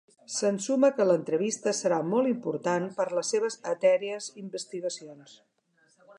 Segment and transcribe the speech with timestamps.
[0.35, 5.39] S'ensuma que l'entrevista serà molt important per a les seves etèries investigacions.